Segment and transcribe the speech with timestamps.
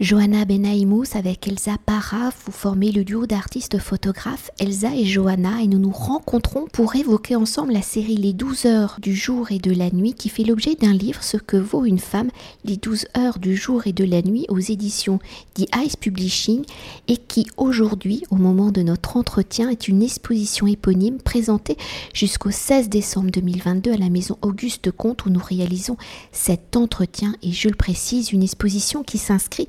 [0.00, 5.68] Johanna Benaïmous avec Elsa Parra, vous formez le duo d'artistes photographes Elsa et Johanna et
[5.68, 9.72] nous nous rencontrons pour évoquer ensemble la série Les 12 heures du jour et de
[9.72, 12.30] la nuit qui fait l'objet d'un livre Ce que vaut une femme,
[12.64, 15.20] les 12 heures du jour et de la nuit aux éditions
[15.54, 16.64] The Ice Publishing
[17.06, 21.76] et qui aujourd'hui, au moment de notre entretien, est une exposition éponyme présentée
[22.12, 25.96] jusqu'au 16 décembre 2022 à la maison Auguste Comte où nous réalisons
[26.32, 27.36] cet entretien.
[27.44, 29.68] Et je le précise, une exposition qui s'inscrit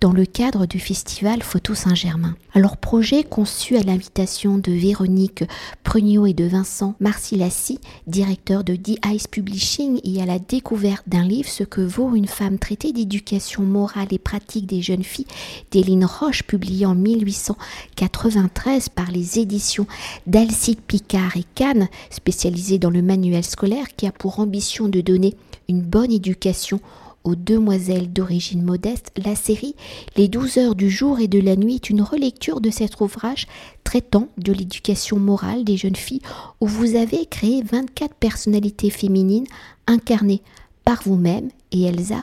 [0.00, 2.36] dans le cadre du festival Photo Saint-Germain.
[2.52, 5.44] Alors projet conçu à l'invitation de Véronique
[5.82, 11.24] Prugnot et de Vincent Marcilassi, directeur de The Ice Publishing et à la découverte d'un
[11.24, 15.26] livre Ce que vaut une femme traité d'éducation morale et pratique des jeunes filles
[15.70, 19.86] d'Éline Roche publié en 1893 par les éditions
[20.26, 25.34] d'Alcide Picard et Cannes spécialisé dans le manuel scolaire qui a pour ambition de donner
[25.68, 26.80] une bonne éducation
[27.24, 29.74] aux demoiselles d'origine modeste, la série
[30.16, 33.46] Les douze heures du jour et de la nuit est une relecture de cet ouvrage
[33.82, 36.22] traitant de l'éducation morale des jeunes filles
[36.60, 39.46] où vous avez créé 24 personnalités féminines
[39.86, 40.42] incarnées
[40.84, 42.22] par vous-même et Elsa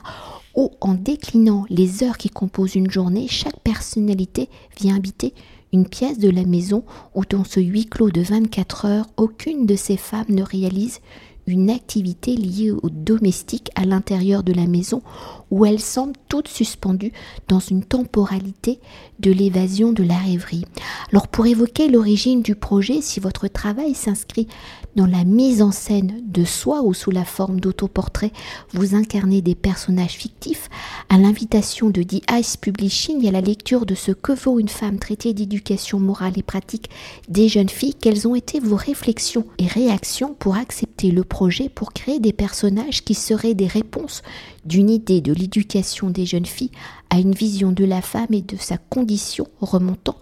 [0.54, 5.34] où en déclinant les heures qui composent une journée, chaque personnalité vient habiter
[5.72, 9.74] une pièce de la maison où dans ce huis clos de 24 heures, aucune de
[9.74, 11.00] ces femmes ne réalise
[11.46, 15.02] une activité liée au domestique à l'intérieur de la maison
[15.50, 17.12] où elles semblent toutes suspendues
[17.48, 18.80] dans une temporalité
[19.20, 20.64] de l'évasion de la rêverie.
[21.10, 24.48] Alors pour évoquer l'origine du projet, si votre travail s'inscrit
[24.96, 28.32] dans la mise en scène de soi ou sous la forme d'autoportrait,
[28.72, 30.68] vous incarnez des personnages fictifs,
[31.08, 34.68] à l'invitation de The Ice Publishing et à la lecture de ce que vaut une
[34.68, 36.90] femme traitée d'éducation morale et pratique
[37.28, 41.94] des jeunes filles, quelles ont été vos réflexions et réactions pour accepter le projet pour
[41.94, 44.22] créer des personnages qui seraient des réponses
[44.66, 46.70] d'une idée de l'éducation des jeunes filles
[47.08, 50.18] à une vision de la femme et de sa condition remontant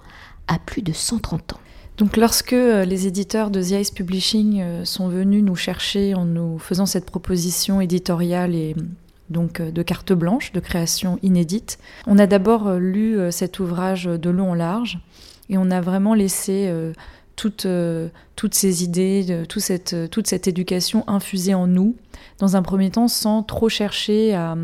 [0.47, 1.61] à plus de 130 ans.
[1.99, 6.61] Donc lorsque euh, les éditeurs de The Publishing euh, sont venus nous chercher en nous
[6.61, 8.77] faisant cette proposition éditoriale et
[9.31, 14.31] donc euh, de carte blanche, de création inédite, on a d'abord lu cet ouvrage de
[14.31, 15.01] long en large
[15.49, 16.73] et on a vraiment laissé
[17.41, 17.67] toutes,
[18.37, 21.97] toutes ces idées, toute cette, toute cette éducation infusée en nous,
[22.39, 24.57] dans un premier temps sans trop chercher à,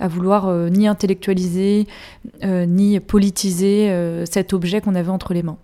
[0.00, 1.86] à vouloir ni intellectualiser,
[2.42, 5.58] ni politiser cet objet qu'on avait entre les mains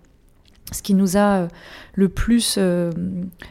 [0.73, 1.47] ce qui nous a euh,
[1.95, 2.91] le plus euh,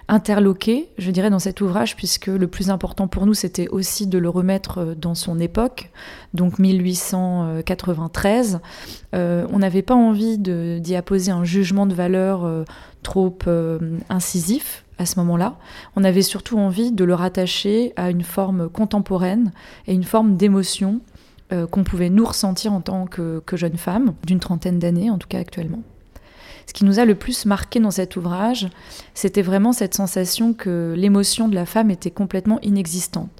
[0.08, 4.18] interloqué, je dirais, dans cet ouvrage, puisque le plus important pour nous, c'était aussi de
[4.18, 5.90] le remettre euh, dans son époque,
[6.34, 8.60] donc 1893.
[9.12, 12.64] on n'avait pas envie d'y apposer un jugement de valeur
[13.02, 13.36] trop
[14.08, 15.56] incisif à ce moment-là.
[15.94, 19.52] On avait surtout envie de le rattacher à une forme contemporaine
[19.86, 21.00] et une forme d'émotion
[21.70, 25.28] qu'on pouvait nous ressentir en tant que, que jeunes femmes, d'une trentaine d'années en tout
[25.28, 25.82] cas actuellement.
[26.66, 28.68] Ce qui nous a le plus marqué dans cet ouvrage,
[29.14, 33.30] c'était vraiment cette sensation que l'émotion de la femme était complètement inexistante.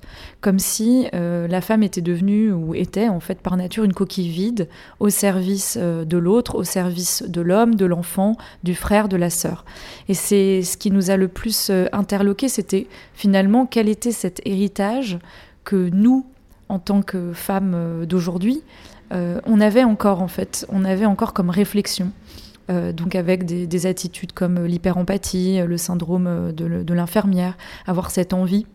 [0.41, 4.29] Comme si euh, la femme était devenue, ou était en fait par nature, une coquille
[4.29, 4.69] vide
[5.01, 9.31] au service euh, de l'autre, au service de l'homme, de l'enfant, du frère, de la
[9.31, 9.65] sœur.
[10.09, 14.41] Et c'est ce qui nous a le plus euh, interloqué, c'était finalement quel était cet
[14.45, 15.19] héritage
[15.65, 16.27] que nous,
[16.69, 18.63] en tant que femmes d'aujourd'hui,
[19.11, 22.11] on avait encore en fait, on avait encore comme réflexion.
[22.73, 27.57] Euh, donc avec des, attitudes comme l'hyperempathie, le syndrome de, l'infirmière,
[27.87, 28.67] avoir cette envie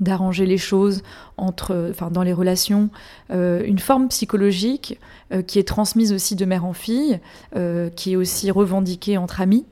[0.00, 1.02] d'arranger les choses
[1.36, 2.88] entre, enfin, dans les relations,
[3.30, 4.98] euh, une forme psychologique
[5.32, 7.20] euh, qui est transmise aussi de mère en fille,
[7.96, 9.66] qui est aussi revendiquée entre amis.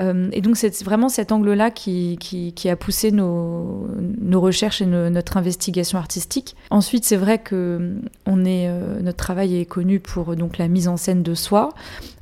[0.00, 2.18] Euh, et donc c'est vraiment cet angle-là qui,
[2.66, 3.88] a poussé nos,
[4.34, 6.56] recherches et notre investigation artistique.
[6.70, 10.96] Ensuite, c'est vrai que est, euh, notre travail est connu pour donc la mise en
[10.96, 11.70] scène de soi.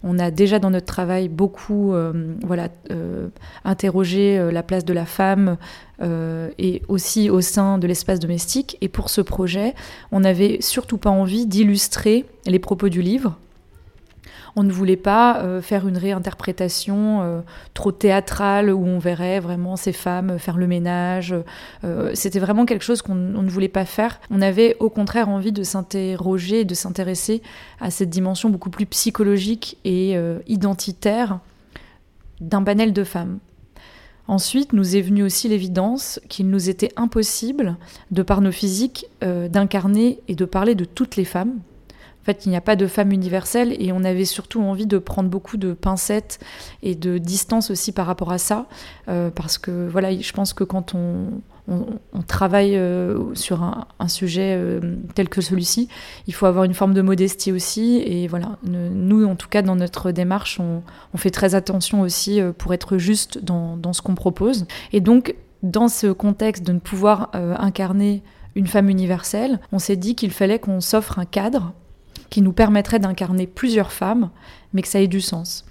[0.02, 2.68] On a déjà dans notre travail beaucoup euh, voilà,
[3.64, 5.56] interrogé la place de la femme
[6.00, 8.78] et aussi au sein de l'espace domestique.
[8.80, 9.74] Et pour ce projet,
[10.12, 13.36] on n'avait surtout pas envie d'illustrer les propos du livre
[14.56, 17.40] on ne voulait pas euh, faire une réinterprétation euh,
[17.74, 21.34] trop théâtrale où on verrait vraiment ces femmes faire le ménage.
[21.84, 24.18] Euh, c'était vraiment quelque chose qu'on ne voulait pas faire.
[24.30, 27.42] On avait au contraire envie de s'interroger, de s'intéresser
[27.80, 30.16] à cette dimension beaucoup plus psychologique et
[30.46, 31.40] identitaire
[32.40, 33.38] d'un panel de femmes.
[34.28, 37.76] Ensuite, nous est venue aussi l'évidence qu'il nous était impossible,
[38.10, 41.58] de par nos physiques, d'incarner et de parler de toutes les femmes,
[42.26, 45.30] fait, il n'y a pas de femme universelle et on avait surtout envie de prendre
[45.30, 46.38] beaucoup de pincettes
[46.82, 48.66] et de distance aussi par rapport à ça,
[49.08, 51.28] euh, parce que voilà, je pense que quand on,
[52.28, 52.80] travaille
[53.34, 54.80] sur un, sujet
[55.16, 55.88] tel que celui-ci,
[56.28, 58.04] il faut avoir une forme de modestie aussi.
[58.06, 60.82] Et voilà, nous, en tout cas, dans notre démarche, on,
[61.16, 64.66] fait très attention aussi pour être juste dans, dans ce qu'on propose.
[64.92, 65.34] Et donc,
[65.64, 68.22] dans ce contexte de ne pouvoir incarner
[68.56, 71.72] une femme universelle, on s'est dit qu'il fallait qu'on s'offre un cadre
[72.36, 74.28] qui nous permettrait d'incarner plusieurs femmes,
[74.74, 75.64] mais que ça ait du sens.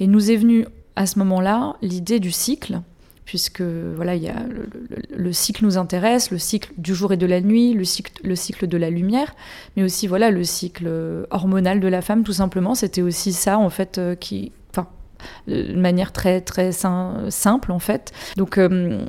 [0.00, 0.64] Et nous est venu
[0.96, 2.80] à ce moment-là l'idée du cycle,
[3.26, 4.42] puisque voilà, il y a
[5.14, 8.34] le, cycle nous intéresse, le cycle du jour et de la nuit, le cycle, le
[8.34, 9.36] cycle de la lumière,
[9.76, 10.90] mais aussi voilà le cycle
[11.30, 12.74] hormonal de la femme, tout simplement.
[12.74, 14.88] C'était aussi ça en fait euh, qui, enfin,
[15.48, 18.14] de manière très très simple en fait.
[18.38, 19.04] Donc euh,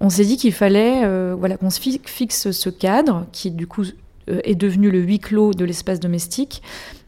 [0.00, 3.82] on s'est dit qu'il fallait euh, voilà qu'on se fixe ce cadre qui du coup
[3.82, 3.92] euh,
[4.28, 6.62] est devenu le huis clos de l'espace domestique.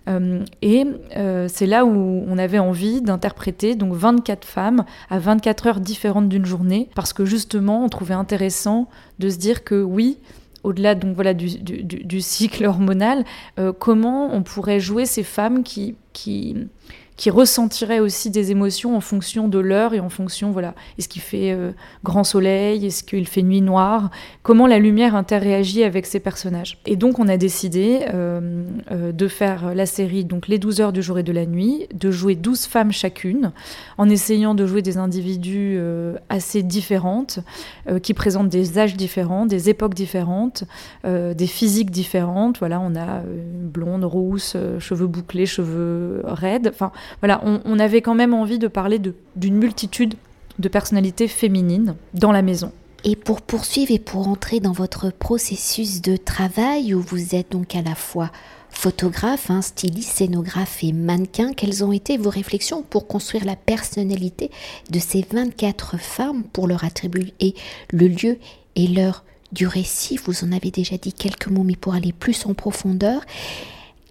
[0.08, 0.86] Euh, et
[1.16, 6.28] euh, c'est là où on avait envie d'interpréter donc 24 femmes à 24 heures différentes
[6.28, 8.88] d'une journée, parce que justement, on trouvait intéressant
[9.18, 10.18] de se dire que oui,
[10.64, 13.24] au-delà donc voilà du, du, cycle hormonal,
[13.78, 16.56] comment on pourrait jouer ces femmes qui, qui
[17.18, 21.20] qui ressentirait aussi des émotions en fonction de l'heure et en fonction, voilà, est-ce qu'il
[21.20, 21.72] fait euh,
[22.04, 24.10] grand soleil, est-ce qu'il fait nuit noire,
[24.44, 26.78] comment la lumière interréagit avec ces personnages.
[26.86, 28.62] Et donc on a décidé euh,
[28.92, 31.88] euh, de faire la série, donc les 12 heures du jour et de la nuit,
[31.92, 33.50] de jouer 12 femmes chacune,
[33.98, 35.80] en essayant de jouer des individus
[36.28, 37.40] assez différentes,
[38.02, 40.64] qui présentent des âges différents, des époques différentes,
[41.04, 42.58] des physiques différentes.
[42.58, 46.70] Voilà, on a blonde, rousse, cheveux bouclés, cheveux raides.
[46.72, 49.00] Enfin, voilà, on, avait quand même envie de parler
[49.36, 50.14] d'une multitude
[50.58, 52.72] de personnalités féminines dans la maison.
[53.04, 57.76] Et pour poursuivre et pour entrer dans votre processus de travail où vous êtes donc
[57.76, 58.30] à la fois
[58.70, 64.50] photographe, hein, styliste, scénographe et mannequin, quelles ont été vos réflexions pour construire la personnalité
[64.90, 67.32] de ces 24 femmes pour leur attribuer
[67.90, 68.38] le lieu
[68.76, 70.18] et l'heure du récit?
[70.24, 73.22] Vous en avez déjà dit quelques mots, mais pour aller plus en profondeur.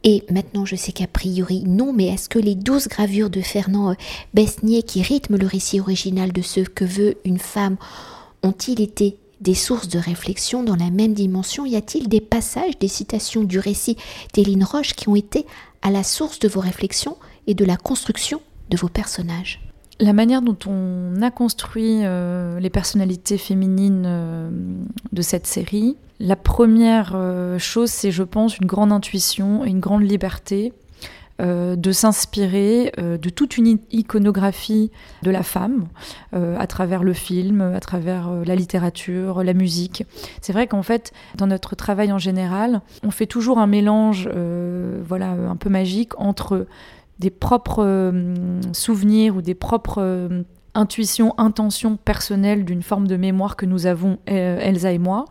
[0.10, 3.90] Et maintenant, je sais qu'a priori, non, mais est-ce que les douze gravures de Fernand
[3.90, 3.96] euh,
[4.34, 7.76] Besnier qui rythment le récit original de ce que veut une femme
[8.42, 11.66] ont-ils été des sources de réflexion dans la même dimension?
[11.66, 13.98] Y a-t-il des passages, des citations du récit
[14.34, 15.46] d'Éline Roche qui ont été
[15.82, 19.67] à la source de vos réflexions et de la construction de vos personnages?
[20.00, 24.50] La manière dont on a construit euh, les personnalités féminines euh,
[25.12, 29.80] de cette série, la première euh, chose, c'est, je pense, une grande intuition et une
[29.80, 30.74] grande liberté
[31.40, 34.90] de s'inspirer de toute une iconographie
[35.22, 35.88] de la femme
[36.32, 40.04] à travers le film, à travers la littérature, la musique.
[40.42, 44.28] C'est vrai qu'en fait, dans notre travail en général, on fait toujours un mélange,
[45.08, 46.66] voilà, un peu magique entre
[47.20, 50.44] des propres euh, souvenirs ou des propres euh,
[50.74, 55.26] intuitions, intentions personnelles d'une forme de mémoire que nous avons, euh, Elsa et moi,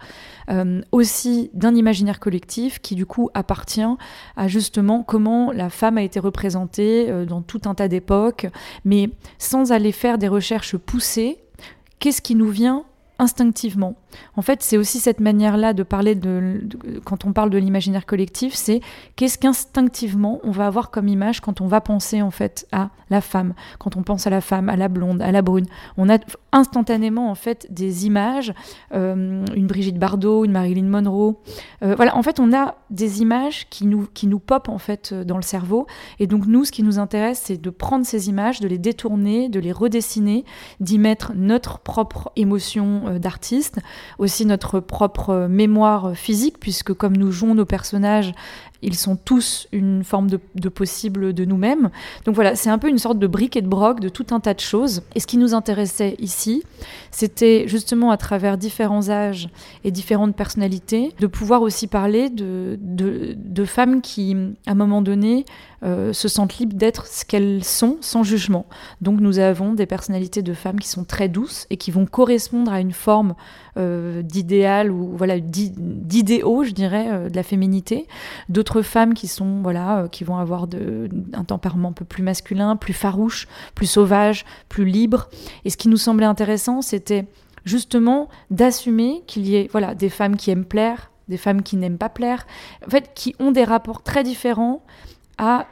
[0.92, 3.82] aussi d'un imaginaire collectif qui du coup appartient
[4.36, 8.46] à justement comment la femme a été représentée dans tout un tas d'époques,
[8.84, 11.38] mais sans aller faire des recherches poussées,
[11.98, 12.84] qu'est-ce qui nous vient
[13.18, 13.96] instinctivement?
[14.36, 16.68] En fait, c'est aussi cette manière-là de parler de,
[17.04, 18.80] quand on parle de l'imaginaire collectif, c'est
[19.16, 23.20] qu'est-ce qu'instinctivement on va avoir comme image quand on va penser en fait à la
[23.20, 25.66] femme, quand on pense à la femme, à la blonde, à la brune.
[25.96, 26.18] On a
[26.52, 28.52] instantanément en fait des images,
[28.94, 31.36] euh, une Brigitte Bardot, une Marilyn Monroe.
[31.82, 35.14] Euh, voilà, en fait, on a des images qui nous qui nous popent en fait
[35.14, 35.86] dans le cerveau.
[36.18, 39.48] Et donc nous, ce qui nous intéresse, c'est de prendre ces images, de les détourner,
[39.48, 40.44] de les redessiner,
[40.80, 43.78] d'y mettre notre propre émotion euh, d'artiste
[44.18, 48.34] aussi notre propre mémoire physique, puisque comme nous jouons nos personnages,
[48.86, 51.90] ils sont tous une forme de, possible de nous-mêmes.
[52.24, 54.38] Donc voilà, c'est un peu une sorte de brique et de broc de tout un
[54.38, 55.02] tas de choses.
[55.16, 56.62] Et ce qui nous intéressait ici,
[57.10, 59.48] c'était justement à travers différents âges
[59.82, 65.44] et différentes personnalités, de pouvoir aussi parler de, de, femmes qui, à un moment donné,
[65.82, 68.66] euh, se sentent libres d'être ce qu'elles sont sans jugement.
[69.00, 72.72] Donc nous avons des personnalités de femmes qui sont très douces et qui vont correspondre
[72.72, 73.34] à une forme
[73.76, 78.06] euh, d'idéal ou voilà d'idéaux, je dirais, euh, de la féminité.
[78.48, 80.66] D'autres femmes qui sont voilà, qui vont avoir
[81.32, 85.28] un tempérament un peu plus masculin, plus farouche, plus sauvage, plus libre.
[85.64, 87.26] Et ce qui nous semblait intéressant, c'est
[87.64, 91.98] justement d'assumer qu'il y ait voilà, des femmes qui aiment plaire, des femmes qui n'aiment
[91.98, 92.46] pas plaire,
[92.86, 94.82] en fait, qui ont des rapports très différents
[95.38, 95.66] à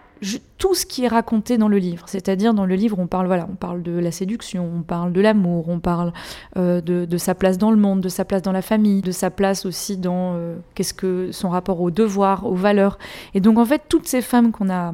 [0.59, 2.05] tout ce qui est raconté dans le livre.
[2.09, 6.13] C'est-à-dire dans le livre, on parle de la séduction, on parle de l'amour, on parle
[6.57, 9.31] euh, de, sa place dans le monde, de sa place dans la famille, de sa
[9.31, 12.99] place aussi dans euh, qu'est-ce que son rapport au devoir, aux valeurs.
[13.35, 14.93] Et donc en fait, toutes ces femmes qu'on a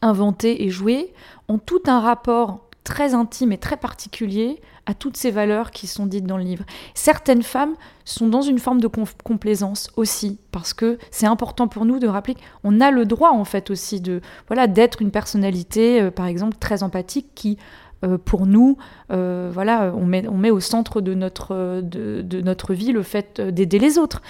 [0.00, 1.12] inventées et jouées
[1.48, 6.06] ont tout un rapport très intime et très particulier à toutes ces valeurs qui sont
[6.06, 6.64] dites dans le livre.
[6.94, 7.74] Certaines femmes
[8.04, 12.36] sont dans une forme de complaisance aussi, parce que c'est important pour nous de rappeler
[12.62, 16.56] qu'on a le droit en fait aussi de voilà d'être une personnalité, euh, par exemple,
[16.58, 17.58] très empathique qui
[18.04, 18.78] euh, pour nous,
[19.12, 23.40] euh, voilà, on met, on met au centre de notre, de, notre vie le fait
[23.40, 24.22] d'aider les autres.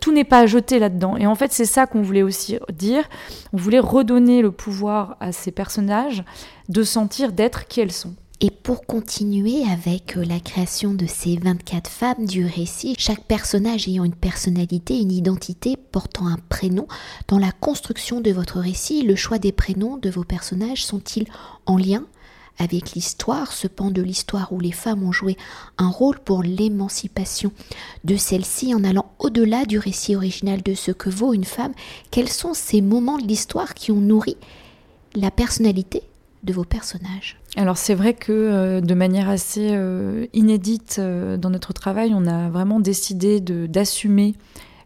[0.00, 1.16] Tout n'est pas à jeter là-dedans.
[1.16, 3.08] Et en fait, c'est ça qu'on voulait aussi dire.
[3.52, 6.22] On voulait redonner le pouvoir à ces personnages
[6.68, 8.14] de sentir, d'être qui elles sont.
[8.40, 13.88] Et pour continuer avec euh, la création de ces 24 femmes du récit, chaque personnage
[13.88, 16.86] ayant une personnalité, une identité, portant un prénom,
[17.26, 21.26] dans la construction de votre récit, le choix des prénoms de vos personnages sont-ils
[21.66, 22.06] en lien
[22.60, 25.36] avec l'histoire, ce pan de l'histoire où les femmes ont joué
[25.76, 27.52] un rôle pour l'émancipation
[28.04, 31.72] de celle-ci en allant au-delà du récit original de ce que vaut une femme,
[32.10, 34.36] quels sont ces moments de l'histoire qui ont nourri
[35.14, 36.02] la personnalité
[36.42, 37.40] de vos personnages?
[37.58, 42.24] Alors c'est vrai que euh, de manière assez euh, inédite euh, dans notre travail, on
[42.26, 44.36] a vraiment décidé d'assumer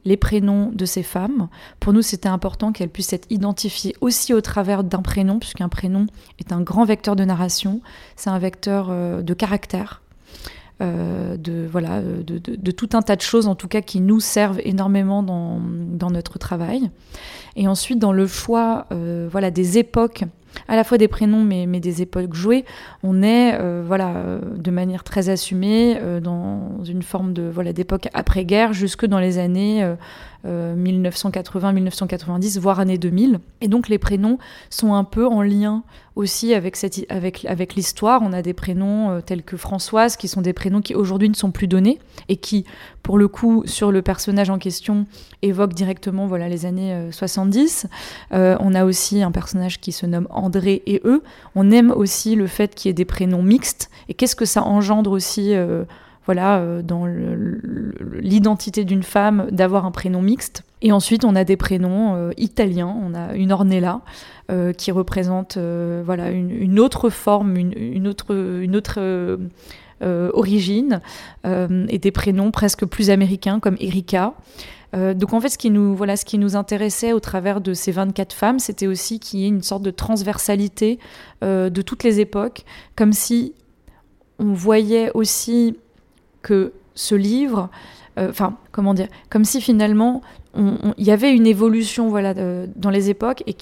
[0.06, 1.48] les prénoms de ces femmes.
[1.80, 6.06] Pour nous, c'était important qu'elles puissent être identifiées aussi au travers d'un prénom, puisqu'un prénom
[6.40, 7.82] est un grand vecteur de narration,
[8.16, 10.02] c'est un vecteur de caractère.
[10.80, 15.22] de voilà de, tout un tas de choses en tout cas qui nous servent énormément
[15.22, 16.90] dans, dans notre travail
[17.54, 18.88] et ensuite dans le choix
[19.30, 20.24] voilà des époques
[20.68, 22.64] à la fois des prénoms mais, des époques jouées,
[23.02, 27.72] on est euh, voilà euh, de manière très assumée euh, dans une forme de voilà
[27.72, 29.84] d'époque après-guerre jusque dans les années
[30.44, 34.38] 1980-1990 voire années 2000 et donc les prénoms
[34.70, 35.84] sont un peu en lien
[36.14, 36.76] aussi avec
[37.08, 40.94] avec avec l'histoire, on a des prénoms tels que Françoise qui sont des prénoms qui
[40.94, 42.64] aujourd'hui ne sont plus donnés et qui
[43.02, 45.06] pour le coup sur le personnage en question
[45.42, 47.86] évoquent directement voilà les années 70.
[48.32, 51.22] on a aussi un personnage qui se nomme André et eux.
[51.54, 53.90] On aime aussi le fait qu'il y ait des prénoms mixtes.
[54.08, 55.84] Et qu'est-ce que ça engendre aussi euh,
[56.24, 57.06] voilà, euh, dans
[58.20, 60.62] l'identité d'une femme d'avoir un prénom mixte.
[60.80, 62.94] Et ensuite, on a des prénoms euh, italiens.
[63.02, 64.00] On a une Ornella
[64.76, 69.38] qui représente voilà, une, autre forme, une, autre, une autre
[70.02, 71.00] origine,
[71.46, 74.34] et des prénoms presque plus américains comme Erika.
[74.94, 77.74] Euh, donc en fait, ce qui nous, voilà, ce qui nous intéressait au travers de
[77.74, 80.98] ces 24 femmes, c'était aussi qu'il y ait une sorte de transversalité
[81.42, 82.64] euh, de toutes les époques,
[82.96, 83.54] comme si
[84.38, 85.76] on voyait aussi
[86.42, 87.70] que ce livre,
[88.18, 90.22] euh, enfin, comment dire, comme si finalement
[90.54, 93.56] il y avait une évolution voilà, dans les époques et,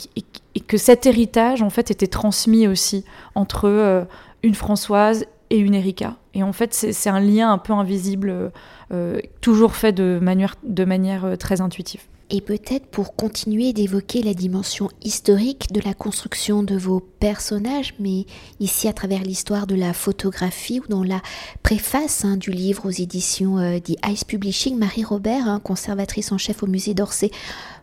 [0.67, 3.05] que cet héritage en fait était transmis aussi
[3.37, 4.09] entre
[4.43, 6.17] une Françoise et une Erika.
[6.35, 8.53] Et en fait, c'est un lien un peu invisible,
[8.93, 12.03] euh, toujours fait de manière, de manière euh, très intuitive.
[12.33, 18.25] Et peut-être pour continuer d'évoquer la dimension historique de la construction de vos personnages, mais
[18.61, 21.23] ici à travers l'histoire de la photographie ou dans la
[21.65, 26.63] préface hein, du livre aux éditions euh, Ice Publishing, Marie Robert, hein, conservatrice en chef
[26.63, 27.33] au musée d'Orsay,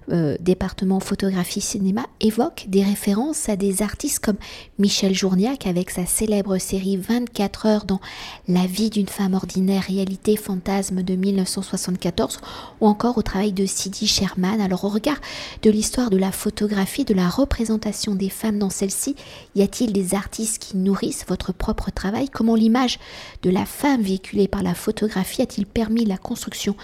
[0.10, 4.38] euh, département photographie cinéma évoque des références à des artistes comme
[4.80, 8.00] Michel Journiac avec sa célèbre série 24 heures dans
[8.48, 12.39] La vie d'une femme ordinaire, réalité fantasme de 1974
[12.80, 14.37] ou encore au travail de Sidi Sherman.
[14.44, 15.17] Alors au regard
[15.63, 19.15] de l'histoire de la photographie, de la représentation des femmes dans celle-ci,
[19.56, 22.29] y a-t-il des artistes qui nourrissent votre propre travail?
[22.29, 23.00] Comment l'image
[23.41, 26.75] de la femme véhiculée par la photographie a-t-il permis la construction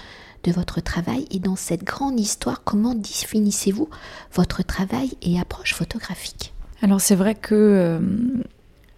[0.44, 1.28] de votre travail?
[1.32, 3.90] Et dans cette grande histoire, comment définissez-vous
[4.34, 6.54] votre travail et approche photographique?
[6.82, 8.00] Alors c'est vrai que euh,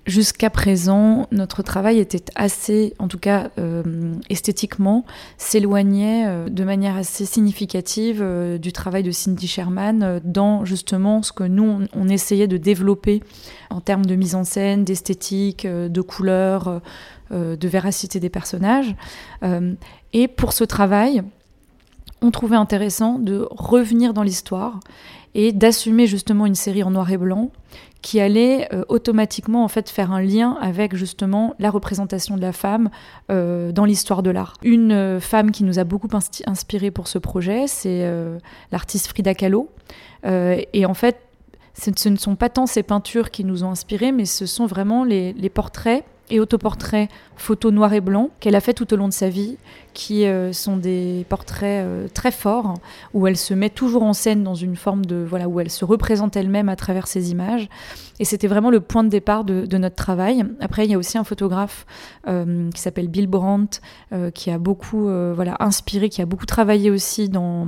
[0.06, 5.06] jusqu'à présent, notre travail était assez, en tout cas euh, esthétiquement,
[5.38, 8.24] s'éloignait euh, de manière assez significative
[8.60, 13.24] du travail de Cindy Sherman dans justement ce que nous, on, essayait de développer
[13.70, 16.82] en termes de mise en scène, d'esthétique, de couleurs,
[17.32, 18.96] de véracité des personnages.
[20.14, 21.24] et pour ce travail,
[22.22, 24.80] on trouvait intéressant de revenir dans l'histoire
[25.34, 27.52] et d'assumer justement une série en noir et blanc
[28.06, 32.52] qui allait euh, automatiquement en fait faire un lien avec justement la représentation de la
[32.52, 32.92] femme
[33.32, 34.54] euh, dans l'histoire de l'art.
[34.62, 36.08] Une euh, femme qui nous a beaucoup
[36.46, 38.08] inspiré pour ce projet, c'est
[38.72, 39.72] l'artiste Frida Kahlo.
[40.24, 41.18] et en fait,
[41.74, 45.04] ce ne sont pas tant ces peintures qui nous ont inspirés, mais ce sont vraiment
[45.04, 49.08] les, les portraits et autoportraits photos noir et blanc qu'elle a fait tout au long
[49.08, 49.58] de sa vie,
[49.94, 52.76] qui euh, sont des portraits euh, très forts,
[53.14, 55.86] où elle se met toujours en scène dans une forme de voilà où elle se
[55.86, 57.68] représente elle-même à travers ces images.
[58.20, 60.46] Et c'était vraiment le point de départ de, notre travail.
[60.62, 61.86] Après, il y a aussi un photographe
[62.28, 63.82] euh, qui s'appelle Bill Brandt,
[64.34, 67.68] qui a beaucoup voilà inspiré, qui a beaucoup travaillé aussi dans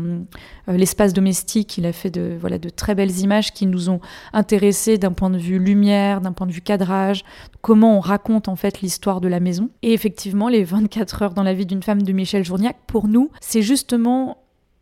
[0.67, 1.77] l'espace domestique.
[1.77, 3.99] Il a fait de voilà de très belles images qui nous ont
[4.31, 7.25] intéressés d'un point de vue lumière, d'un point de vue cadrage,
[7.61, 7.99] comment on
[8.47, 9.69] en fait l'histoire de la maison.
[9.81, 13.31] Et effectivement, les 24 heures dans la vie d'une femme de Michel Journiac, pour nous,
[13.41, 14.37] c'est justement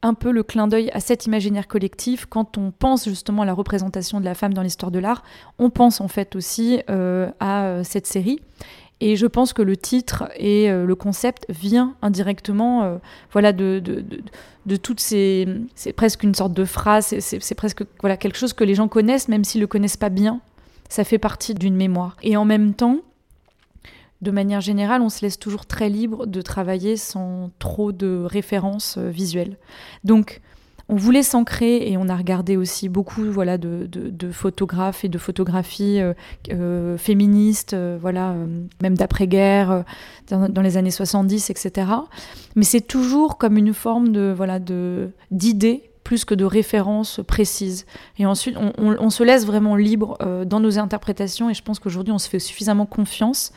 [0.06, 2.28] un peu le clin d'œil à cet imaginaire collectif.
[2.28, 5.24] Quand on pense justement à la représentation de la femme dans l'histoire de l'art,
[5.58, 8.40] on pense en fait aussi euh, à euh, cette série.
[9.02, 13.00] Et je pense que le titre et euh, le concept vient indirectement
[13.32, 14.06] voilà, de, de,
[14.66, 15.48] de, toutes ces...
[15.74, 19.28] C'est presque une sorte de phrase, c'est presque voilà, quelque chose que les gens connaissent,
[19.28, 20.40] même s'ils ne le connaissent pas bien.
[20.88, 22.16] Ça fait partie d'une mémoire.
[22.22, 23.00] Et en même temps,
[24.22, 28.96] de manière générale, on se laisse toujours très libre de travailler sans trop de références
[28.98, 29.58] euh, visuelles.
[30.04, 30.42] Donc,
[30.88, 33.90] on voulait s'ancrer et on a regardé aussi beaucoup voilà, de,
[34.32, 36.14] photographes et de photographies euh,
[36.52, 38.36] euh, féministes, voilà,
[38.84, 39.84] même d'après-guerre,
[40.30, 41.88] dans, les années 70, etc.
[42.56, 44.60] Mais c'est toujours comme une forme de voilà
[45.32, 47.88] d'idée plus que de références précises.
[48.20, 52.20] Et ensuite, on, se laisse vraiment libre dans nos interprétations et je pense qu'aujourd'hui, on
[52.20, 53.54] se fait suffisamment confiance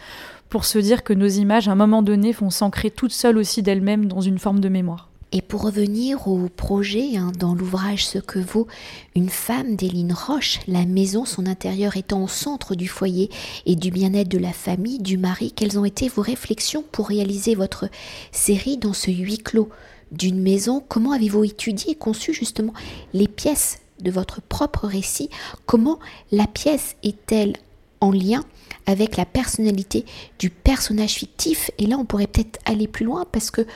[0.49, 3.63] pour se dire que nos images, à un moment donné, vont s'ancrer toutes seules aussi
[3.63, 5.09] d'elles-mêmes dans une forme de mémoire.
[5.31, 8.67] Et pour revenir au projet, hein, dans l'ouvrage Ce que vaut
[9.15, 13.29] une femme d'Éline Roche, la maison, son intérieur étant au centre du foyer
[13.67, 17.55] et du bien-être de la famille, du mari, quelles ont été vos réflexions pour réaliser
[17.55, 17.91] votre
[18.33, 19.69] série dans ce huis clos
[20.13, 20.83] d'une maison?
[20.89, 22.73] Comment avez-vous étudié et conçu justement
[23.13, 25.29] les pièces de votre propre récit?
[25.67, 25.99] Comment
[26.33, 27.55] la pièce est-elle
[28.01, 28.45] en lien
[28.89, 30.07] avec la personnalité
[30.39, 31.71] du personnage fictif.
[31.79, 33.67] Et là, on pourrait peut-être aller plus loin parce que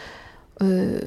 [0.62, 1.00] euh,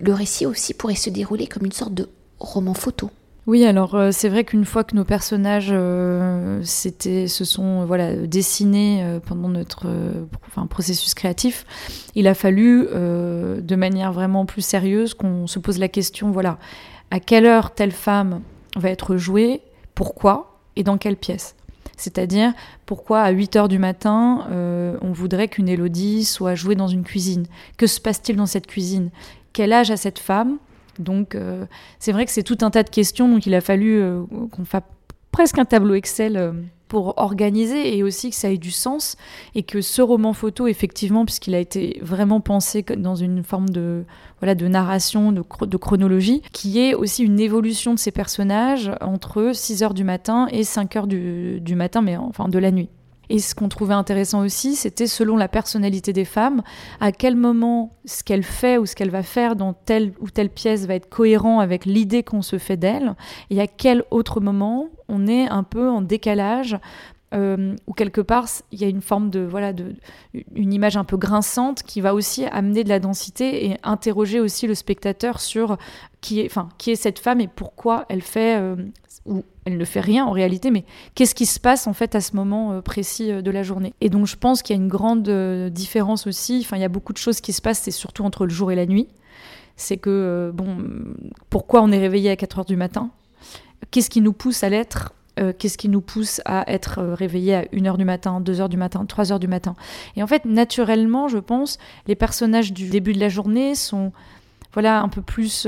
[0.00, 2.08] le récit aussi pourrait se dérouler comme une sorte de
[2.38, 3.10] roman photo.
[3.46, 9.04] Oui, alors euh, c'est vrai qu'une fois que nos personnages euh, se sont voilà dessinés
[9.24, 9.86] pendant notre
[10.68, 11.64] processus créatif,
[12.14, 16.58] il a fallu de manière vraiment plus sérieuse qu'on se pose la question voilà
[17.10, 18.42] à quelle heure telle femme
[18.76, 19.62] va être jouée,
[19.94, 21.54] pourquoi et dans quelle pièce.
[21.96, 22.52] C'est-à-dire,
[22.84, 27.04] pourquoi à 8 heures du matin, euh, on voudrait qu'une Élodie soit jouée dans une
[27.04, 27.46] cuisine?
[27.78, 29.10] Que se passe-t-il dans cette cuisine?
[29.52, 30.58] Quel âge a cette femme?
[30.98, 31.64] Donc, euh,
[31.98, 34.64] c'est vrai que c'est tout un tas de questions, donc il a fallu euh, qu'on
[34.64, 34.82] fasse
[35.32, 36.54] presque un tableau Excel
[36.88, 39.16] pour organiser et aussi que ça ait du sens
[39.54, 44.04] et que ce roman photo, effectivement, puisqu'il a été vraiment pensé dans une forme de,
[44.40, 49.50] voilà, de narration, de, de chronologie, qui est aussi une évolution de ces personnages entre
[49.52, 52.88] 6 heures du matin et 5 heures du, du matin, mais enfin de la nuit.
[53.28, 56.62] Et ce qu'on trouvait intéressant aussi, c'était selon la personnalité des femmes,
[57.00, 60.50] à quel moment ce qu'elle fait ou ce qu'elle va faire dans telle ou telle
[60.50, 63.14] pièce va être cohérent avec l'idée qu'on se fait d'elle,
[63.50, 66.78] et à quel autre moment on est un peu en décalage
[67.34, 69.96] euh, ou quelque part il y a une forme de voilà de
[70.54, 74.68] une image un peu grinçante qui va aussi amener de la densité et interroger aussi
[74.68, 75.76] le spectateur sur
[76.20, 78.76] qui est enfin qui est cette femme et pourquoi elle fait euh,
[79.24, 80.84] ou elle ne fait rien en réalité, mais
[81.16, 83.92] qu'est-ce qui se passe en fait à ce moment euh, précis euh, de la journée.
[84.00, 85.28] Et donc je pense qu'il y a une grande
[85.70, 88.44] différence aussi, enfin il y a beaucoup de choses qui se passent, c'est surtout entre
[88.46, 89.08] le jour et la nuit.
[89.78, 90.78] C'est que, bon,
[91.50, 93.10] pourquoi on est réveillé à 4 heures du matin?
[93.90, 95.12] Qu'est-ce qui nous pousse à l'être?
[95.58, 98.78] Qu'est-ce qui nous pousse à être réveillé à 1 heure du matin, 2 heures du
[98.78, 99.74] matin, 3 heures du matin
[100.16, 104.12] Et en fait, naturellement, je pense, les personnages du début de la journée sont
[104.72, 105.66] voilà, un peu plus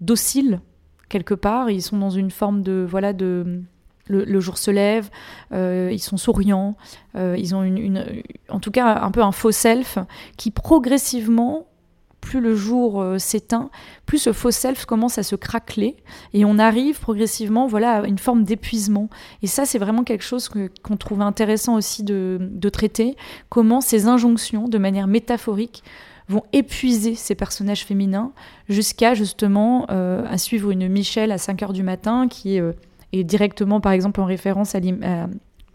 [0.00, 0.60] dociles
[1.08, 1.70] quelque part.
[1.70, 3.62] Ils sont dans une forme de voilà de
[4.06, 5.10] le, jour se lève,
[5.52, 6.76] euh, ils sont souriants,
[7.16, 8.04] euh, ils ont une,
[8.48, 9.98] en tout cas un peu un faux self
[10.36, 11.66] qui progressivement,
[12.24, 13.70] plus le jour euh, s'éteint,
[14.06, 15.94] plus ce faux self commence à se craqueler
[16.32, 19.08] et on arrive progressivement voilà à une forme d'épuisement.
[19.42, 23.16] Et ça c'est vraiment quelque chose qu'on trouve intéressant aussi de, traiter,
[23.50, 25.84] comment ces injonctions de manière métaphorique
[26.28, 28.32] vont épuiser ces personnages féminins
[28.70, 32.72] jusqu'à justement euh, à suivre une Michelle à 5 heures du matin qui euh,
[33.12, 34.80] est directement par exemple en référence à,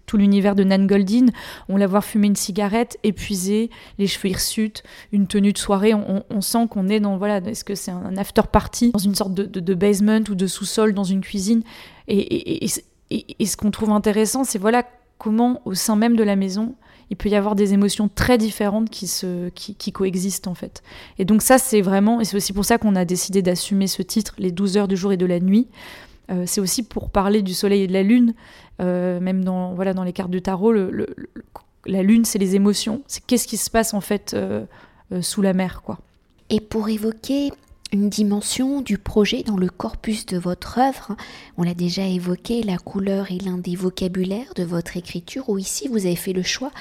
[0.09, 1.27] tout l'univers de Nan Goldin.
[1.69, 3.69] On la voir fumer une cigarette, épuisée,
[3.99, 5.93] les cheveux hirsutes, une tenue de soirée.
[5.93, 9.33] On, sent qu'on est dans voilà, est-ce que c'est un after party dans une sorte
[9.33, 11.61] de, basement ou de sous-sol dans une cuisine.
[12.07, 12.65] Et,
[13.11, 14.83] et ce qu'on trouve intéressant, c'est voilà
[15.19, 16.73] comment au sein même de la maison,
[17.09, 20.83] il peut y avoir des émotions très différentes qui, se, qui, coexistent en fait.
[21.17, 24.01] Et donc ça, c'est vraiment, et c'est aussi pour ça qu'on a décidé d'assumer ce
[24.01, 25.67] titre, les 12 heures du jour et de la nuit.
[26.29, 28.33] Euh, c'est aussi pour parler du soleil et de la lune,
[28.81, 30.73] euh, même dans, voilà, dans les cartes de tarot,
[31.85, 34.65] la lune, c'est les émotions, c'est qu'est-ce qui se passe en fait euh,
[35.21, 35.99] sous la mer, quoi.
[36.49, 37.51] Et pour évoquer
[37.91, 41.15] une dimension du projet dans le corpus de votre œuvre.
[41.57, 45.87] On l'a déjà évoqué, la couleur est l'un des vocabulaires de votre écriture, où ici
[45.87, 46.71] vous avez fait le choix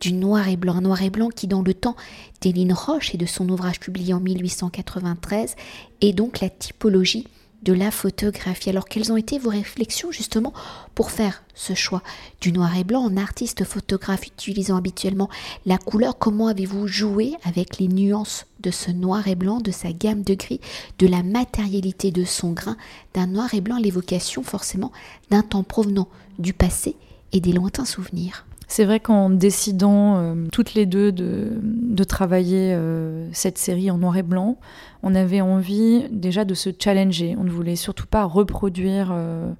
[0.00, 1.96] du noir et blanc, un noir et blanc qui dans le temps
[2.40, 5.56] d'Éline Roche et de son ouvrage publié en 1893
[6.00, 7.26] est donc la typologie
[7.62, 8.70] de la photographie.
[8.70, 10.52] Alors quelles ont été vos réflexions justement
[10.94, 12.02] pour faire ce choix
[12.40, 15.28] du noir et blanc en artiste photographe utilisant habituellement
[15.66, 16.18] la couleur?
[16.18, 20.34] Comment avez-vous joué avec les nuances de ce noir et blanc, de sa gamme de
[20.34, 20.60] gris,
[20.98, 22.76] de la matérialité de son grain,
[23.14, 24.92] d'un noir et blanc, l'évocation forcément
[25.30, 26.96] d'un temps provenant du passé
[27.32, 28.46] et des lointains souvenirs?
[28.70, 34.16] C'est vrai qu'en décidant euh, toutes les deux de, travailler euh, cette série en noir
[34.16, 34.58] et blanc,
[35.02, 37.36] on avait envie déjà de se challenger.
[37.38, 39.50] On ne voulait surtout pas reproduire euh,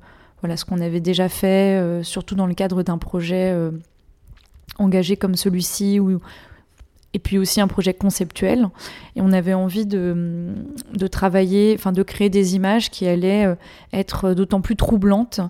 [0.40, 3.55] voilà, ce qu'on avait déjà fait, surtout dans le cadre d'un projet
[4.79, 6.01] engagé comme celui-ci,
[7.12, 8.68] et puis aussi un projet conceptuel.
[9.16, 10.55] Et on avait envie de,
[11.11, 13.55] travailler, enfin de créer des images qui allaient
[13.92, 15.40] être d'autant plus troublantes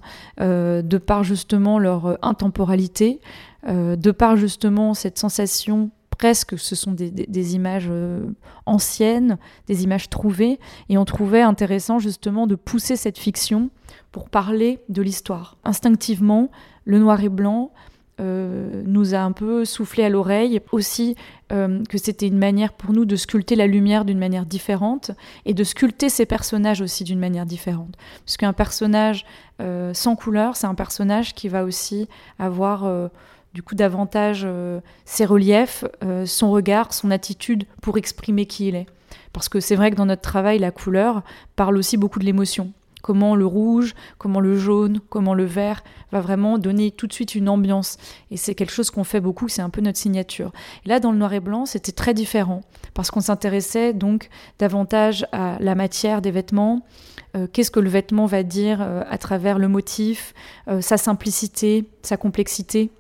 [0.41, 3.21] de par justement leur intemporalité,
[3.67, 8.27] de par justement cette sensation presque ce sont des, images euh,
[8.67, 13.71] anciennes, des images trouvées, et on trouvait intéressant justement de pousser cette fiction
[14.13, 15.57] pour parler de l'histoire.
[15.65, 16.51] Instinctivement,
[16.85, 17.73] le noir et blanc
[18.21, 21.17] euh, nous a un peu soufflé à l'oreille aussi
[21.49, 25.11] que c'était une manière pour nous de sculpter la lumière d'une manière différente
[25.47, 27.97] et de sculpter ces personnages aussi d'une manière différente.
[28.25, 29.25] Parce qu'un personnage
[29.59, 33.11] sans couleur, c'est un personnage qui va aussi avoir
[33.55, 38.77] du coup davantage euh, ses reliefs, euh, son regard, son attitude pour exprimer qui il
[38.77, 38.87] est.
[39.33, 41.23] Parce que c'est vrai que dans notre travail, la couleur
[41.57, 42.73] parle aussi beaucoup de l'émotion.
[43.03, 45.83] Comment le rouge, comment le jaune, comment le vert
[46.13, 47.97] va vraiment donner tout de suite une ambiance.
[48.31, 50.53] Et c'est quelque chose qu'on fait beaucoup, c'est un peu notre signature.
[50.85, 52.61] Là, dans le noir et blanc, c'était très différent,
[52.93, 56.85] parce qu'on s'intéressait donc davantage à la matière des vêtements,
[57.37, 60.35] euh, qu'est-ce que le vêtement va dire à travers le motif,
[60.81, 62.91] sa simplicité, sa complexité.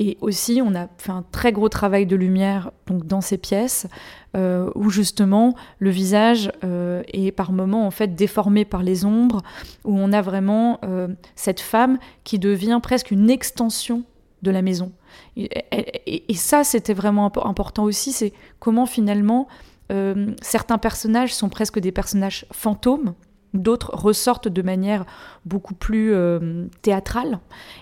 [0.00, 3.88] Et aussi, on a fait un très gros travail de lumière donc dans ces pièces,
[4.36, 9.42] euh, où justement le visage euh, est par moments en fait déformé par les ombres,
[9.84, 14.04] où on a vraiment euh, cette femme qui devient presque une extension
[14.42, 14.92] de la maison.
[15.36, 15.50] Et,
[16.34, 19.48] ça, c'était vraiment important aussi, c'est comment finalement
[20.42, 23.14] certains personnages sont presque des personnages fantômes,
[23.54, 25.04] d'autres ressortent de manière
[25.44, 27.38] beaucoup plus euh, théâtrale.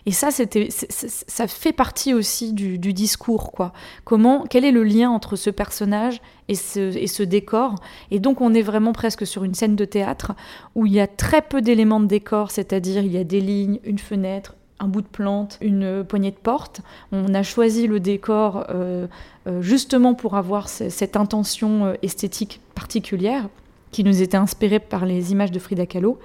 [0.07, 3.73] Et ça, c'était, ça fait partie aussi du, discours, quoi.
[4.05, 7.75] Comment, quel est le lien entre ce personnage et ce, et ce décor?
[8.11, 10.33] Et donc, on est vraiment presque sur une scène de théâtre
[10.75, 13.81] où il y a très peu d'éléments de décor, c'est-à-dire il y a des lignes,
[13.85, 16.83] une fenêtre, un bout de plante, une poignée de porte.
[17.11, 19.07] On a choisi le décor euh,
[19.47, 23.49] euh, justement pour avoir cette intention esthétique particulière
[23.90, 26.18] qui nous était inspiré par les images de Frida Kahlo,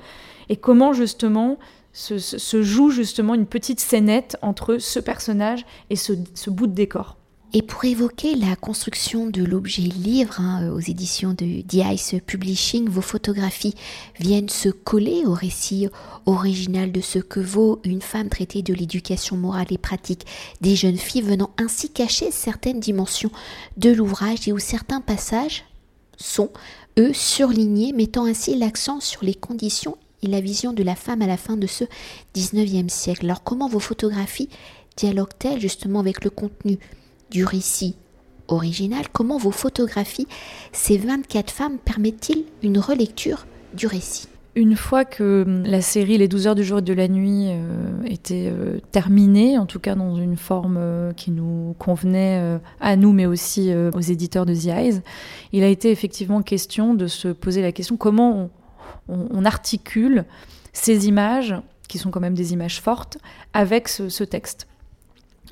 [0.49, 1.57] et comment justement
[1.93, 6.13] se, joue justement une petite scénette entre ce personnage et ce,
[6.49, 7.17] bout de décor.
[7.53, 12.87] Et pour évoquer la construction de l'objet livre hein, aux éditions de The Ice Publishing,
[12.87, 13.75] vos photographies
[14.21, 15.89] viennent se coller au récit
[16.25, 20.25] original de ce que vaut une femme traitée de l'éducation morale et pratique
[20.61, 23.31] des jeunes filles, venant ainsi cacher certaines dimensions
[23.75, 25.65] de l'ouvrage et où certains passages
[26.15, 26.51] sont
[27.01, 31.27] eux surlignés, mettant ainsi l'accent sur les conditions et la vision de la femme à
[31.27, 31.83] la fin de ce
[32.35, 33.25] 19e siècle.
[33.25, 34.49] Alors comment vos photographies
[34.97, 36.77] dialoguent-elles justement avec le contenu
[37.31, 37.95] du récit
[38.47, 39.09] original?
[39.11, 40.27] Comment vos photographies,
[40.71, 44.27] ces 24 femmes, permettent-ils une relecture du récit?
[44.55, 47.47] Une fois que hum, la série Les 12 heures du jour et de la nuit
[47.49, 52.95] euh, était euh, terminée, en tout cas dans une forme euh, qui nous convenait à
[52.95, 55.01] nous, mais aussi aux éditeurs de The Eyes,
[55.51, 58.49] il a été effectivement question de se poser la question comment
[59.07, 60.25] on, articule
[60.73, 61.55] ces images,
[61.87, 63.17] qui sont quand même des images fortes,
[63.53, 64.67] avec ce texte.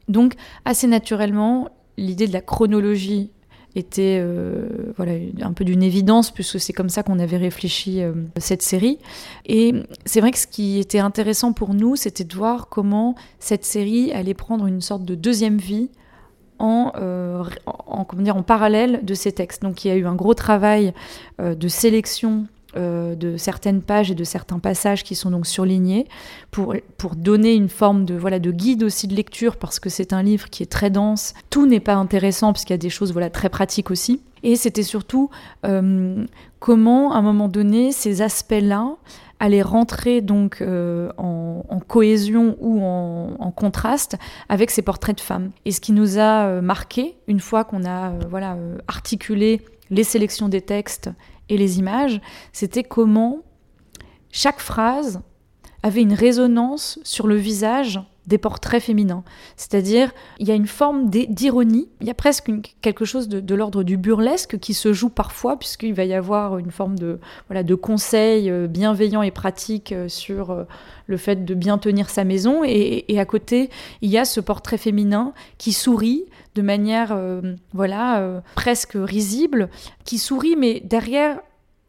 [0.07, 0.35] Donc,
[0.65, 3.31] assez naturellement, l'idée de la chronologie
[3.79, 8.13] était euh, voilà, un peu d'une évidence, puisque c'est comme ça qu'on avait réfléchi euh,
[8.37, 8.99] cette série.
[9.45, 9.73] Et
[10.05, 14.11] c'est vrai que ce qui était intéressant pour nous, c'était de voir comment cette série
[14.11, 15.89] allait prendre une sorte de deuxième vie
[16.59, 19.63] en, euh, en, comment en parallèle de ces textes.
[19.63, 20.93] Donc il y a eu un gros travail
[21.39, 26.08] de sélection euh, de certaines pages et de certains passages qui sont donc surlignés
[26.51, 30.13] pour, pour donner une forme de, voilà, de guide aussi de lecture parce que c'est
[30.13, 31.34] un livre qui est très dense.
[31.49, 34.21] Tout n'est pas intéressant puisqu'il y a des choses voilà, très pratiques aussi.
[34.43, 35.32] Et c'était surtout
[35.65, 36.23] euh,
[36.60, 38.97] comment, à un moment donné, ces aspects-là
[39.39, 44.15] allaient rentrer donc euh, en, cohésion ou en, en, contraste
[44.47, 45.49] avec ces portraits de femmes.
[45.65, 50.62] Et ce qui nous a marqué, une fois qu'on a voilà, articulé les sélections des
[50.62, 51.10] textes
[51.49, 52.21] et les images,
[52.53, 53.39] c'était comment
[54.31, 55.21] chaque phrase
[55.83, 59.23] avait une résonance sur le visage des portraits féminins.
[59.58, 62.51] C'est-à-dire, il y a une forme d'ironie, il y a presque
[62.82, 66.71] quelque chose de, l'ordre du burlesque qui se joue parfois, puisqu'il va y avoir une
[66.71, 70.63] forme de, voilà, de conseil euh, bienveillant et pratique euh, sur euh,
[71.08, 72.62] le fait de bien tenir sa maison.
[72.63, 73.69] Et, à côté,
[74.01, 77.17] il y a ce portrait féminin qui sourit de manière
[77.73, 79.69] voilà presque risible,
[80.05, 81.39] qui sourit, mais derrière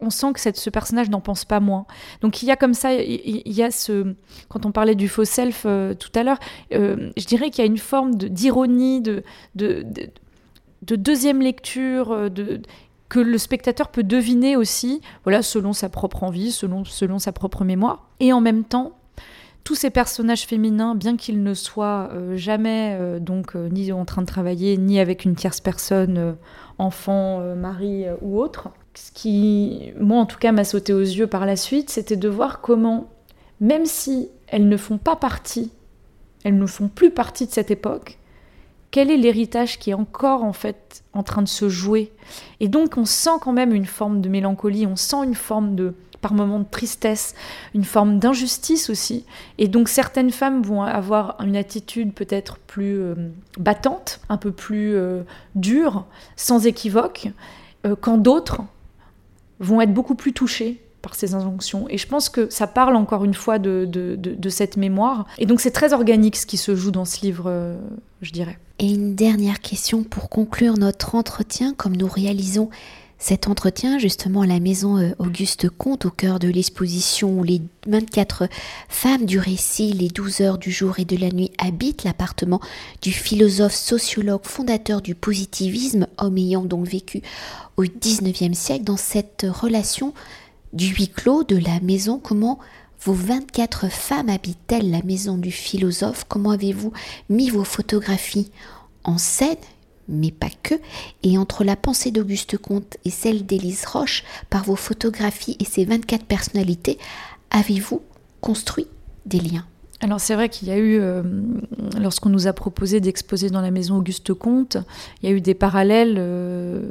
[0.01, 1.87] on sent que ce personnage n'en pense pas moins.
[2.21, 4.15] Donc il y a comme ça, il, y a ce,
[4.49, 6.39] quand on parlait du faux self euh, tout à l'heure,
[6.73, 9.23] euh, je dirais qu'il y a une forme d'ironie, de
[9.55, 9.85] de,
[10.83, 12.29] de, deuxième lecture, euh,
[13.09, 17.65] que le spectateur peut deviner aussi, voilà, selon sa propre envie, selon, selon sa propre
[17.65, 18.09] mémoire.
[18.21, 18.93] Et en même temps,
[19.65, 24.79] tous ces personnages féminins, bien qu'ils ne soient jamais donc ni en train de travailler,
[24.79, 26.37] ni avec une tierce personne,
[26.79, 31.47] enfant, mari ou autre, ce qui, moi en tout cas, m'a sauté aux yeux par
[31.47, 33.09] la suite, c'était de voir comment,
[33.61, 35.71] même si elles ne font pas partie,
[36.45, 38.19] elles ne font plus partie de cette époque,
[38.91, 42.13] quel est l'héritage qui est encore en fait en train de se jouer?
[42.59, 45.95] Et donc on sent quand même une forme de mélancolie, on sent une forme de,
[46.21, 47.35] par moments de tristesse,
[47.75, 49.25] une forme d'injustice aussi.
[49.59, 53.15] Et donc certaines femmes vont avoir une attitude peut-être plus euh,
[53.59, 55.23] battante, un peu plus euh,
[55.55, 56.05] dure,
[56.37, 57.29] sans équivoque,
[57.87, 58.63] euh, quand d'autres
[59.61, 61.87] vont être beaucoup plus touchés par ces injonctions.
[61.89, 65.27] Et je pense que ça parle encore une fois de, de, cette mémoire.
[65.39, 67.79] Et donc c'est très organique ce qui se joue dans ce livre, euh,
[68.21, 68.59] je dirais.
[68.79, 72.71] Et une dernière question pour conclure notre entretien, comme nous réalisons
[73.21, 78.49] cet entretien justement la maison euh, Auguste Comte au cœur de l'exposition où les 24
[78.89, 82.61] femmes du récit, les 12 heures du jour et de la nuit habitent l'appartement
[83.03, 87.21] du philosophe sociologue fondateur du positivisme, homme ayant donc vécu
[87.77, 90.15] au 19e siècle dans cette relation
[90.73, 92.59] du huis clos de la maison, comment
[93.05, 96.25] vos 24 femmes habitent-elles la maison du philosophe?
[96.27, 96.93] Comment avez-vous
[97.29, 98.51] mis vos photographies
[99.05, 99.57] en scène?
[100.11, 100.75] Mais pas que,
[101.23, 105.85] et entre la pensée d'Auguste Comte et celle d'Élise Roche, par vos photographies et ses
[105.85, 106.99] 24 personnalités,
[107.51, 108.03] avez-vous
[108.41, 108.87] construit
[109.27, 109.67] des liens?
[110.01, 111.23] Alors c'est vrai qu'il y a eu, euh,
[112.01, 114.79] lorsqu'on nous a proposé d'exposer dans la maison Auguste Comte,
[115.23, 116.83] il y a eu des parallèles euh,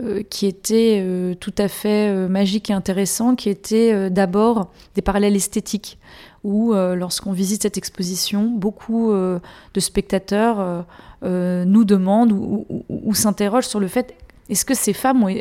[0.00, 1.04] euh, qui étaient
[1.40, 5.98] tout à fait magiques et intéressants, qui étaient d'abord des parallèles esthétiques,
[6.46, 10.84] où lorsqu'on visite cette exposition, beaucoup de spectateurs
[11.24, 14.14] euh, nous demandent ou, s'interrogent sur le fait
[14.48, 15.34] est-ce que ces femmes, ont,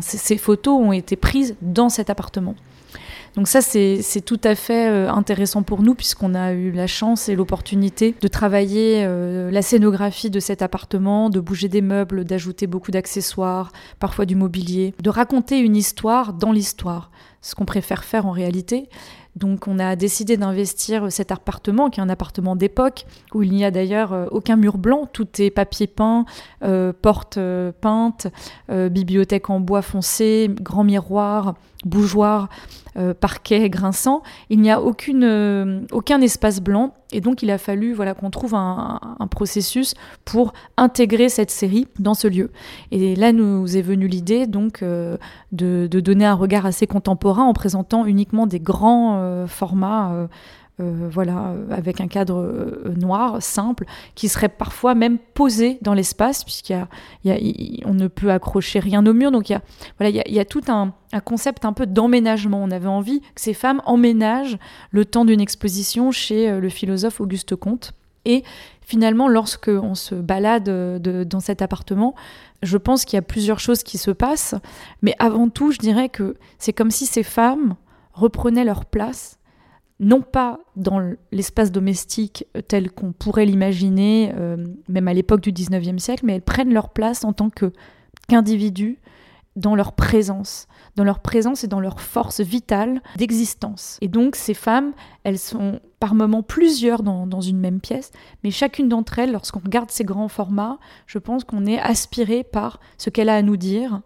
[0.00, 2.54] ces, photos ont été prises dans cet appartement?
[3.36, 7.28] Donc ça, c'est tout à fait euh, intéressant pour nous puisqu'on a eu la chance
[7.28, 12.66] et l'opportunité de travailler euh, la scénographie de cet appartement, de bouger des meubles, d'ajouter
[12.66, 17.10] beaucoup d'accessoires, parfois du mobilier, de raconter une histoire dans l'histoire,
[17.42, 18.88] ce qu'on préfère faire en réalité.
[19.36, 23.64] Donc on a décidé d'investir cet appartement, qui est un appartement d'époque, où il n'y
[23.64, 26.24] a d'ailleurs euh, aucun mur blanc, tout est papier peint,
[26.64, 28.26] euh, porte euh, peinte,
[28.68, 32.48] bibliothèque en bois foncé, grand miroir, bougeoir.
[32.96, 36.94] Euh, parquet grinçant, il n'y a euh, aucun espace blanc.
[37.12, 38.98] Et donc il a fallu voilà, qu'on trouve un,
[39.30, 42.50] processus pour intégrer cette série dans ce lieu.
[42.90, 45.16] Et là nous est venue l'idée donc euh,
[45.52, 50.28] de, de, donner un regard assez contemporain en présentant uniquement des grands formats
[50.80, 55.92] euh, voilà, euh, avec un cadre euh, noir, simple, qui serait parfois même posé dans
[55.92, 56.86] l'espace, puisqu'il
[57.24, 59.30] y on ne peut accrocher rien au mur.
[59.30, 59.62] Donc il y a,
[59.98, 62.62] voilà, il y a, tout un, concept un peu d'emménagement.
[62.62, 64.58] On avait envie que ces femmes emménagent
[64.90, 67.92] le temps d'une exposition chez le philosophe Auguste Comte.
[68.24, 68.42] Et
[68.80, 70.68] finalement, lorsque on se balade
[71.26, 72.14] dans cet appartement,
[72.62, 74.54] je pense qu'il y a plusieurs choses qui se passent.
[75.02, 77.76] Mais avant tout, je dirais que c'est comme si ces femmes
[78.12, 79.39] reprenaient leur place
[80.00, 80.98] non pas dans
[81.30, 84.56] l'espace domestique tel qu'on pourrait l'imaginer, euh,
[84.88, 88.98] même à l'époque du 19e siècle, mais elles prennent leur place en tant qu'individus
[89.56, 93.98] dans leur présence, dans leur présence et dans leur force vitale d'existence.
[94.00, 98.10] Et donc ces femmes, elles sont par moments plusieurs dans, dans une même pièce,
[98.42, 102.80] mais chacune d'entre elles, lorsqu'on regarde ces grands formats, je pense qu'on est aspiré par
[102.96, 103.98] ce qu'elle a à nous dire, euh,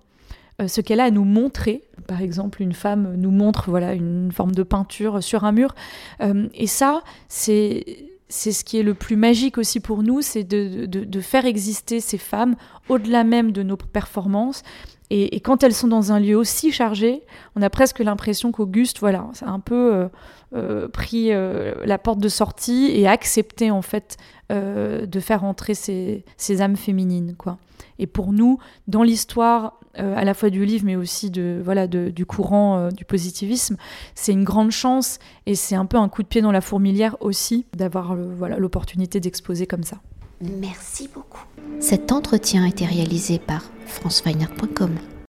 [0.67, 1.83] ce qu'elle a à nous montrer.
[2.07, 5.75] Par exemple, une femme nous montre voilà une forme de peinture sur un mur.
[6.21, 10.45] Euh, et ça, c'est c'est ce qui est le plus magique aussi pour nous, c'est
[10.45, 12.57] de, de, faire exister ces femmes
[12.89, 14.63] au-delà même de nos performances.
[15.11, 17.23] Et, quand elles sont dans un lieu aussi chargé,
[17.55, 20.09] on a presque l'impression qu'Auguste, voilà, a un peu
[20.55, 24.17] euh, pris la porte de sortie et accepté en fait
[24.51, 27.59] de faire entrer ces, ces âmes féminines, quoi.
[28.01, 31.87] Et pour nous, dans l'histoire euh, à la fois du livre mais aussi de, voilà,
[31.87, 33.77] du courant euh, du positivisme,
[34.15, 37.17] c'est une grande chance et c'est un peu un coup de pied dans la fourmilière
[37.21, 39.99] aussi d'avoir voilà, l'opportunité d'exposer comme ça.
[40.41, 41.45] Merci beaucoup.
[41.81, 44.97] Cet entretien a été réalisé par franceweiner.com.